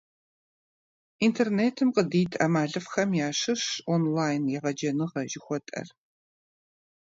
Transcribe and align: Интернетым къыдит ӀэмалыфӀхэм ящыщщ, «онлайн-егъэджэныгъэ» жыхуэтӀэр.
Интернетым 1.25 1.89
къыдит 1.95 2.31
ӀэмалыфӀхэм 2.39 3.09
ящыщщ, 3.27 3.65
«онлайн-егъэджэныгъэ» 3.93 5.21
жыхуэтӀэр. 5.31 5.87